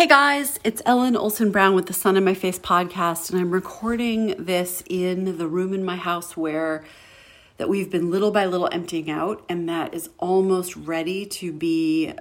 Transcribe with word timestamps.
Hey 0.00 0.06
guys, 0.06 0.58
it's 0.64 0.80
Ellen 0.86 1.14
Olson 1.14 1.50
Brown 1.50 1.74
with 1.74 1.84
the 1.84 1.92
Sun 1.92 2.16
in 2.16 2.24
My 2.24 2.32
Face 2.32 2.58
podcast, 2.58 3.28
and 3.28 3.38
I'm 3.38 3.50
recording 3.50 4.28
this 4.42 4.82
in 4.88 5.36
the 5.36 5.46
room 5.46 5.74
in 5.74 5.84
my 5.84 5.96
house 5.96 6.38
where 6.38 6.84
that 7.58 7.68
we've 7.68 7.90
been 7.90 8.10
little 8.10 8.30
by 8.30 8.46
little 8.46 8.70
emptying 8.72 9.10
out, 9.10 9.44
and 9.46 9.68
that 9.68 9.92
is 9.92 10.08
almost 10.16 10.74
ready 10.74 11.26
to 11.26 11.52
be 11.52 12.14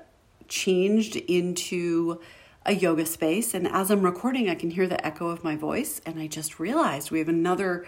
changed 0.49 1.15
into 1.15 2.19
a 2.65 2.73
yoga 2.73 3.05
space. 3.05 3.53
And 3.53 3.65
as 3.65 3.89
I'm 3.89 4.01
recording, 4.01 4.49
I 4.49 4.55
can 4.55 4.71
hear 4.71 4.85
the 4.85 5.03
echo 5.07 5.29
of 5.29 5.45
my 5.45 5.55
voice, 5.55 6.01
and 6.05 6.19
I 6.19 6.27
just 6.27 6.59
realized 6.59 7.11
we 7.11 7.19
have 7.19 7.29
another 7.29 7.85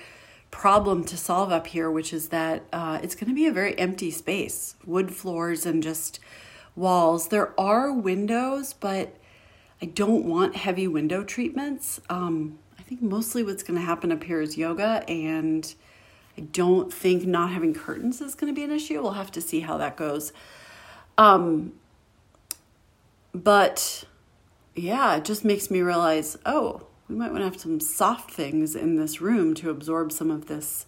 problem 0.51 1.03
to 1.03 1.17
solve 1.17 1.51
up 1.51 1.67
here, 1.67 1.91
which 1.91 2.13
is 2.13 2.29
that 2.29 2.63
uh, 2.71 2.99
it's 3.03 3.13
going 3.13 3.27
to 3.27 3.35
be 3.35 3.45
a 3.45 3.51
very 3.51 3.77
empty 3.77 4.09
space 4.09 4.77
wood 4.85 5.13
floors 5.13 5.65
and 5.65 5.83
just 5.83 6.21
walls. 6.77 7.27
There 7.27 7.53
are 7.59 7.91
windows, 7.91 8.71
but 8.71 9.17
I 9.81 9.85
don't 9.87 10.25
want 10.25 10.55
heavy 10.55 10.87
window 10.87 11.23
treatments. 11.23 11.99
Um, 12.09 12.59
I 12.77 12.83
think 12.83 13.01
mostly 13.01 13.43
what's 13.43 13.63
going 13.63 13.79
to 13.79 13.85
happen 13.85 14.11
up 14.11 14.23
here 14.23 14.39
is 14.39 14.57
yoga, 14.57 15.03
and 15.07 15.73
I 16.37 16.41
don't 16.41 16.93
think 16.93 17.25
not 17.25 17.51
having 17.51 17.73
curtains 17.73 18.21
is 18.21 18.35
going 18.35 18.53
to 18.53 18.55
be 18.55 18.63
an 18.63 18.71
issue. 18.71 19.01
We'll 19.01 19.13
have 19.13 19.31
to 19.31 19.41
see 19.41 19.61
how 19.61 19.77
that 19.77 19.97
goes. 19.97 20.33
Um, 21.17 21.73
but 23.33 24.03
yeah, 24.75 25.15
it 25.15 25.25
just 25.25 25.43
makes 25.43 25.71
me 25.71 25.81
realize 25.81 26.37
oh, 26.45 26.85
we 27.07 27.15
might 27.15 27.31
want 27.31 27.41
to 27.41 27.45
have 27.45 27.59
some 27.59 27.79
soft 27.79 28.31
things 28.31 28.75
in 28.75 28.95
this 28.95 29.19
room 29.19 29.53
to 29.55 29.69
absorb 29.69 30.11
some 30.11 30.31
of 30.31 30.47
this 30.47 30.85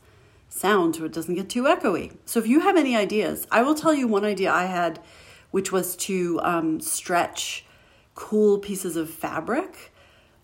sound 0.49 0.95
so 0.95 1.05
it 1.05 1.11
doesn't 1.11 1.35
get 1.35 1.49
too 1.49 1.63
echoey. 1.63 2.15
So 2.25 2.39
if 2.39 2.47
you 2.47 2.61
have 2.61 2.77
any 2.77 2.95
ideas, 2.95 3.47
I 3.51 3.63
will 3.63 3.75
tell 3.75 3.93
you 3.93 4.07
one 4.07 4.23
idea 4.23 4.51
I 4.51 4.65
had, 4.65 4.99
which 5.51 5.71
was 5.71 5.95
to 5.97 6.39
um, 6.43 6.79
stretch 6.79 7.65
cool 8.15 8.59
pieces 8.59 8.95
of 8.95 9.09
fabric 9.09 9.91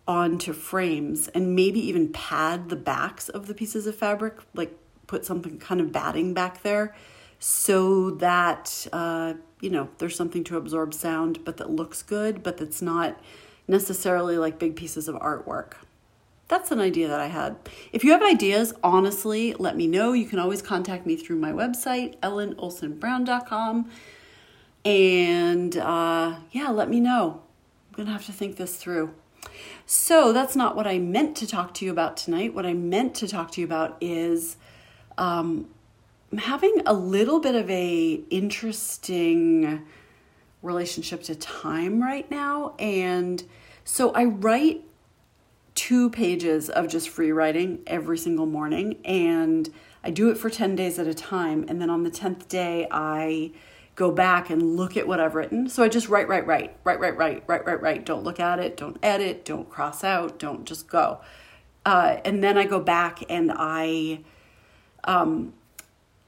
onto 0.08 0.54
frames 0.54 1.28
and 1.30 1.56
maybe 1.56 1.80
even 1.80 2.12
pad 2.12 2.70
the 2.70 2.76
backs 2.76 3.30
of 3.30 3.46
the 3.48 3.54
pieces 3.54 3.86
of 3.86 3.96
fabric, 3.96 4.38
like 4.56 4.76
put 5.06 5.24
something 5.24 5.60
kind 5.60 5.80
of 5.80 5.92
batting 5.92 6.34
back 6.34 6.64
there 6.64 6.96
so 7.38 8.12
that, 8.12 8.88
uh, 8.92 9.36
you 9.62 9.70
know, 9.70 9.88
there's 10.00 10.16
something 10.16 10.44
to 10.44 10.58
absorb 10.58 10.94
sound, 10.94 11.46
but 11.46 11.58
that 11.58 11.70
looks 11.70 12.02
good, 12.02 12.42
but 12.42 12.58
that's 12.58 12.82
not 12.82 13.22
necessarily 13.68 14.38
like 14.38 14.58
big 14.58 14.76
pieces 14.76 15.08
of 15.08 15.16
artwork. 15.16 15.74
That's 16.48 16.72
an 16.72 16.80
idea 16.80 17.08
that 17.08 17.20
I 17.20 17.28
had. 17.28 17.56
If 17.94 18.04
you 18.04 18.12
have 18.12 18.24
ideas, 18.24 18.74
honestly, 18.84 19.54
let 19.60 19.78
me 19.78 19.86
know. 19.86 20.14
You 20.14 20.26
can 20.26 20.40
always 20.40 20.64
contact 20.64 21.06
me 21.06 21.16
through 21.16 21.36
my 21.36 21.52
website, 21.52 22.18
ellenolsonbrown.com. 22.22 23.92
And 24.84 25.78
uh, 25.78 26.40
yeah, 26.52 26.70
let 26.70 26.90
me 26.90 27.00
know 27.00 27.44
going 28.00 28.08
to 28.08 28.14
have 28.14 28.26
to 28.26 28.32
think 28.32 28.56
this 28.56 28.78
through. 28.78 29.14
So 29.86 30.32
that's 30.32 30.56
not 30.56 30.74
what 30.74 30.88
I 30.88 31.00
meant 31.00 31.36
to 31.38 31.48
talk 31.48 31.74
to 31.76 31.86
you 31.86 31.92
about 31.92 32.16
tonight. 32.16 32.56
What 32.56 32.66
I 32.66 32.74
meant 32.74 33.14
to 33.16 33.28
talk 33.28 33.52
to 33.52 33.62
you 33.62 33.68
about 33.68 33.98
is 34.00 34.56
um, 35.18 35.68
having 36.38 36.82
a 36.86 36.94
little 36.94 37.42
bit 37.42 37.56
of 37.56 37.70
a 37.70 38.22
interesting 38.30 39.86
relationship 40.62 41.24
to 41.24 41.36
time 41.36 42.02
right 42.02 42.30
now, 42.32 42.74
and 42.80 43.44
so 43.84 44.12
I 44.12 44.26
write 44.26 44.82
two 45.76 46.10
pages 46.10 46.70
of 46.70 46.88
just 46.88 47.10
free 47.10 47.32
writing 47.32 47.80
every 47.86 48.18
single 48.18 48.46
morning, 48.46 48.98
and 49.04 49.70
I 50.06 50.12
do 50.12 50.30
it 50.30 50.38
for 50.38 50.50
ten 50.50 50.76
days 50.76 51.00
at 51.00 51.08
a 51.08 51.14
time, 51.14 51.66
and 51.68 51.82
then 51.82 51.90
on 51.90 52.04
the 52.04 52.10
tenth 52.10 52.48
day 52.48 52.88
I 52.92 53.52
go 54.00 54.10
back 54.10 54.50
and 54.50 54.78
look 54.78 54.96
at 54.96 55.06
what 55.06 55.20
I've 55.20 55.36
written. 55.36 55.68
So 55.68 55.84
I 55.84 55.90
just 55.90 56.08
write, 56.08 56.30
write, 56.30 56.48
write, 56.48 56.78
write, 56.86 57.02
write, 57.02 57.18
write, 57.18 57.44
write, 57.46 57.66
write, 57.66 57.82
write. 57.82 58.06
Don't 58.06 58.24
look 58.24 58.40
at 58.40 58.58
it, 58.58 58.78
don't 58.78 58.98
edit, 59.04 59.44
don't 59.44 59.70
cross 59.70 60.06
out, 60.06 60.40
don't 60.40 60.64
just 60.64 60.88
go. 60.88 61.20
Uh, 61.86 62.18
and 62.24 62.42
then 62.42 62.58
I 62.58 62.64
go 62.64 62.80
back 62.80 63.22
and 63.30 63.52
I 63.54 64.22
um, 65.04 65.52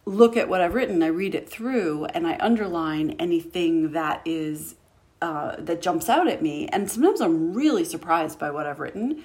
look 0.04 0.36
at 0.36 0.50
what 0.50 0.59
I've 0.59 0.74
written. 0.74 1.02
I 1.02 1.08
read 1.08 1.34
it 1.34 1.50
through 1.50 2.06
and 2.14 2.28
I 2.28 2.36
underline 2.42 3.12
anything 3.12 3.94
that 3.94 4.22
is 4.26 4.76
uh, 5.22 5.56
that 5.58 5.82
jumps 5.82 6.09
out 6.09 6.28
at 6.28 6.42
me. 6.42 6.68
And 6.68 6.92
sometimes 6.92 7.22
I'm 7.22 7.53
really 7.53 7.86
surprised 7.86 8.38
by 8.38 8.52
what 8.52 8.66
I've 8.66 8.82
written. 8.82 9.24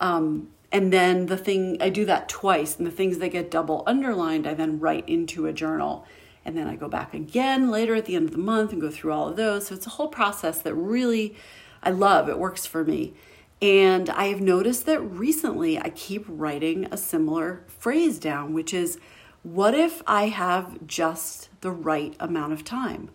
Um, 0.00 0.48
and 0.70 0.90
then 0.90 1.26
the 1.26 1.36
thing 1.36 1.76
I 1.82 1.90
do 1.90 2.06
that 2.06 2.30
twice, 2.30 2.78
and 2.78 2.86
the 2.86 2.90
things 2.90 3.18
that 3.18 3.28
get 3.28 3.50
double 3.50 3.82
underlined, 3.86 4.46
I 4.46 4.54
then 4.54 4.80
write 4.80 5.06
into 5.06 5.44
a 5.44 5.52
journal 5.52 6.06
and 6.44 6.56
then 6.56 6.66
I 6.66 6.76
go 6.76 6.88
back 6.88 7.14
again 7.14 7.70
later 7.70 7.94
at 7.94 8.06
the 8.06 8.16
end 8.16 8.26
of 8.26 8.32
the 8.32 8.38
month 8.38 8.72
and 8.72 8.80
go 8.80 8.90
through 8.90 9.12
all 9.12 9.28
of 9.28 9.36
those. 9.36 9.66
So 9.66 9.74
it's 9.74 9.86
a 9.86 9.90
whole 9.90 10.08
process 10.08 10.60
that 10.62 10.74
really 10.74 11.36
I 11.82 11.90
love. 11.90 12.28
It 12.28 12.38
works 12.38 12.66
for 12.66 12.84
me. 12.84 13.14
And 13.60 14.10
I 14.10 14.24
have 14.24 14.40
noticed 14.40 14.86
that 14.86 15.00
recently 15.00 15.78
I 15.78 15.90
keep 15.90 16.24
writing 16.26 16.88
a 16.90 16.96
similar 16.96 17.62
phrase 17.68 18.18
down, 18.18 18.54
which 18.54 18.74
is 18.74 18.98
what 19.44 19.74
if 19.74 20.02
I 20.06 20.28
have 20.28 20.86
just 20.86 21.48
the 21.60 21.70
right 21.70 22.16
amount 22.18 22.52
of 22.52 22.64
time? 22.64 23.10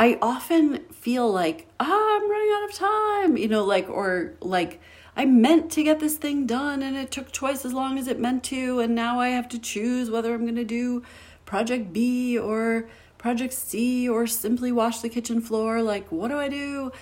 I 0.00 0.18
often 0.20 0.84
feel 0.86 1.30
like, 1.30 1.68
ah, 1.78 2.16
I'm 2.16 2.28
running 2.28 2.54
out 2.56 2.68
of 2.68 2.74
time, 2.74 3.36
you 3.36 3.46
know, 3.46 3.64
like, 3.64 3.88
or 3.88 4.34
like, 4.40 4.80
I 5.14 5.26
meant 5.26 5.70
to 5.72 5.84
get 5.84 6.00
this 6.00 6.16
thing 6.16 6.46
done 6.46 6.82
and 6.82 6.96
it 6.96 7.12
took 7.12 7.30
twice 7.30 7.64
as 7.64 7.72
long 7.72 7.98
as 7.98 8.08
it 8.08 8.18
meant 8.18 8.42
to, 8.44 8.80
and 8.80 8.96
now 8.96 9.20
I 9.20 9.28
have 9.28 9.48
to 9.50 9.60
choose 9.60 10.10
whether 10.10 10.34
I'm 10.34 10.42
going 10.42 10.56
to 10.56 10.64
do 10.64 11.04
project 11.52 11.92
B 11.92 12.38
or 12.38 12.88
project 13.18 13.52
C 13.52 14.08
or 14.08 14.26
simply 14.26 14.72
wash 14.72 15.00
the 15.00 15.10
kitchen 15.10 15.38
floor. 15.38 15.82
Like, 15.82 16.10
what 16.10 16.28
do 16.28 16.38
I 16.38 16.48
do? 16.48 16.92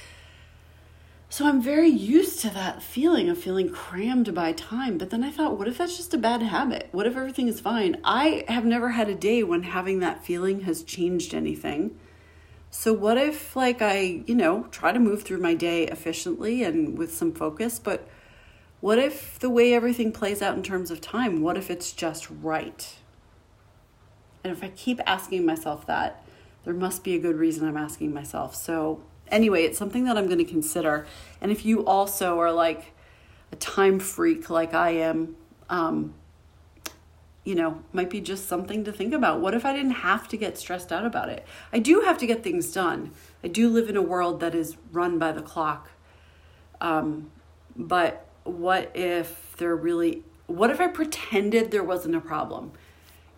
So 1.29 1.47
I'm 1.47 1.63
very 1.63 1.89
used 1.89 2.41
to 2.41 2.51
that 2.51 2.83
feeling 2.83 3.29
of 3.29 3.39
feeling 3.39 3.71
crammed 3.71 4.35
by 4.35 4.51
time. 4.51 4.99
But 4.99 5.11
then 5.11 5.23
I 5.23 5.31
thought, 5.31 5.57
what 5.57 5.69
if 5.69 5.79
that's 5.79 5.97
just 5.97 6.15
a 6.15 6.19
bad 6.19 6.43
habit? 6.43 6.89
What 6.91 7.07
if 7.07 7.17
everything 7.17 7.47
is 7.47 7.61
fine? 7.61 8.01
I 8.03 8.45
have 8.49 8.65
never 8.65 8.89
had 8.89 9.09
a 9.09 9.15
day 9.15 9.45
when 9.45 9.63
having 9.63 10.01
that 10.01 10.25
feeling 10.25 10.63
has 10.63 10.83
changed 10.83 11.33
anything. 11.33 11.97
So 12.73 12.93
what 12.93 13.19
if 13.19 13.55
like 13.55 13.81
I, 13.81 14.25
you 14.27 14.35
know, 14.35 14.65
try 14.73 14.91
to 14.91 14.99
move 14.99 15.23
through 15.23 15.39
my 15.39 15.55
day 15.55 15.85
efficiently 15.85 16.65
and 16.65 16.99
with 16.99 17.15
some 17.15 17.33
focus, 17.33 17.79
but 17.79 18.09
what 18.81 18.99
if 18.99 19.39
the 19.39 19.49
way 19.49 19.75
everything 19.75 20.11
plays 20.11 20.43
out 20.43 20.57
in 20.57 20.65
terms 20.65 20.91
of 20.91 21.01
time, 21.01 21.41
what 21.41 21.57
if 21.57 21.71
it's 21.71 21.93
just 21.93 22.29
right? 22.29 22.97
And 24.43 24.53
if 24.53 24.63
I 24.63 24.69
keep 24.69 25.01
asking 25.07 25.45
myself 25.45 25.87
that, 25.87 26.25
there 26.65 26.75
must 26.75 27.05
be 27.05 27.15
a 27.15 27.19
good 27.19 27.37
reason 27.37 27.67
I'm 27.67 27.77
asking 27.77 28.13
myself. 28.13 28.55
So, 28.55 29.03
anyway, 29.29 29.65
it's 29.65 29.79
something 29.79 30.05
that 30.05 30.17
I'm 30.17 30.27
going 30.27 30.39
to 30.39 30.45
consider. 30.45 31.07
And 31.41 31.51
if 31.51 31.65
you 31.65 31.85
also 31.85 32.39
are 32.39 32.53
like 32.53 32.93
a 33.53 33.57
time 33.57 33.99
freak 33.99 34.51
like 34.51 34.75
I 34.75 34.91
am, 34.91 35.37
um, 35.69 36.15
you 37.45 37.55
know, 37.55 37.83
might 37.93 38.11
be 38.11 38.21
just 38.21 38.47
something 38.47 38.85
to 38.85 38.93
think 38.93 39.15
about. 39.15 39.41
What 39.41 39.55
if 39.55 39.65
I 39.65 39.73
didn't 39.75 39.93
have 39.93 40.29
to 40.29 40.37
get 40.37 40.59
stressed 40.59 40.93
out 40.93 41.07
about 41.07 41.31
it? 41.31 41.47
I 41.73 41.79
do 41.79 42.01
have 42.01 42.19
to 42.19 42.27
get 42.27 42.43
things 42.43 42.73
done. 42.73 43.13
I 43.43 43.49
do 43.49 43.69
live 43.69 43.89
in 43.89 43.97
a 43.97 44.03
world 44.03 44.41
that 44.41 44.55
is 44.55 44.77
run 44.93 45.19
by 45.19 45.33
the 45.33 45.43
clock. 45.43 45.91
Um, 46.81 47.31
but 47.75 48.27
what 48.45 48.91
if 48.95 49.55
there 49.57 49.75
really, 49.75 50.23
what 50.47 50.71
if 50.71 50.81
I 50.81 50.89
pretended 50.89 51.71
there 51.71 51.85
wasn't 51.85 52.15
a 52.15 52.21
problem? 52.21 52.73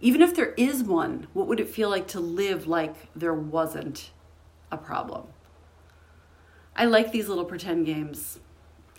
Even 0.03 0.21
if 0.21 0.35
there 0.35 0.53
is 0.57 0.83
one, 0.83 1.29
what 1.33 1.47
would 1.47 1.61
it 1.61 1.69
feel 1.69 1.89
like 1.89 2.09
to 2.09 2.19
live 2.19 2.67
like 2.67 2.95
there 3.15 3.33
wasn't 3.33 4.11
a 4.73 4.77
problem? 4.77 5.29
I 6.75 6.87
like 6.87 7.13
these 7.13 7.29
little 7.29 7.45
pretend 7.45 7.87
games. 7.87 8.41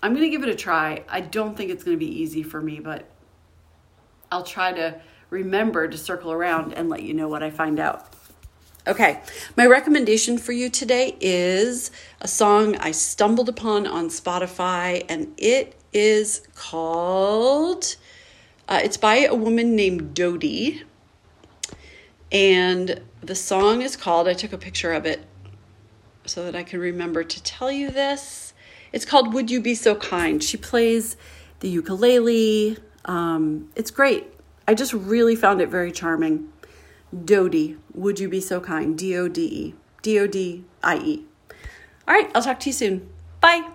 I'm 0.01 0.13
going 0.13 0.23
to 0.23 0.29
give 0.29 0.43
it 0.43 0.49
a 0.49 0.55
try. 0.55 1.03
I 1.09 1.19
don't 1.19 1.57
think 1.57 1.71
it's 1.71 1.83
going 1.83 1.97
to 1.97 1.99
be 1.99 2.21
easy 2.21 2.41
for 2.41 2.61
me, 2.61 2.79
but 2.79 3.09
I'll 4.31 4.43
try 4.43 4.71
to 4.71 5.01
remember 5.29 5.89
to 5.89 5.97
circle 5.97 6.31
around 6.31 6.71
and 6.71 6.87
let 6.87 7.03
you 7.03 7.13
know 7.13 7.27
what 7.27 7.43
I 7.43 7.49
find 7.49 7.81
out. 7.81 8.07
Okay, 8.87 9.21
my 9.57 9.65
recommendation 9.65 10.37
for 10.37 10.53
you 10.53 10.69
today 10.69 11.17
is 11.19 11.91
a 12.21 12.29
song 12.29 12.77
I 12.77 12.91
stumbled 12.91 13.49
upon 13.49 13.87
on 13.87 14.07
Spotify, 14.07 15.05
and 15.09 15.33
it 15.37 15.75
is 15.91 16.47
called, 16.55 17.97
uh, 18.69 18.79
it's 18.81 18.97
by 18.97 19.17
a 19.25 19.35
woman 19.35 19.75
named 19.75 20.13
Dodie. 20.13 20.83
And 22.33 22.99
the 23.21 23.35
song 23.35 23.83
is 23.83 23.95
called, 23.95 24.27
I 24.27 24.33
took 24.33 24.51
a 24.51 24.57
picture 24.57 24.91
of 24.91 25.05
it 25.05 25.23
so 26.25 26.43
that 26.45 26.55
I 26.55 26.63
can 26.63 26.79
remember 26.79 27.23
to 27.23 27.43
tell 27.43 27.71
you 27.71 27.89
this. 27.89 28.53
It's 28.91 29.05
called 29.05 29.33
Would 29.33 29.51
You 29.51 29.61
Be 29.61 29.75
So 29.75 29.95
Kind. 29.95 30.43
She 30.43 30.57
plays 30.57 31.15
the 31.59 31.69
ukulele. 31.69 32.77
Um, 33.05 33.69
it's 33.75 33.91
great. 33.91 34.27
I 34.67 34.73
just 34.73 34.93
really 34.93 35.35
found 35.35 35.61
it 35.61 35.69
very 35.69 35.91
charming. 35.91 36.51
Dodie, 37.13 37.77
Would 37.93 38.19
You 38.19 38.29
Be 38.29 38.41
So 38.41 38.59
Kind? 38.59 38.97
D 38.97 39.15
O 39.15 39.27
D 39.27 39.45
E. 39.45 39.75
D 40.01 40.19
O 40.19 40.27
D 40.27 40.63
I 40.83 40.97
E. 40.97 41.25
All 42.07 42.15
right, 42.15 42.31
I'll 42.33 42.41
talk 42.41 42.59
to 42.61 42.69
you 42.69 42.73
soon. 42.73 43.09
Bye. 43.39 43.69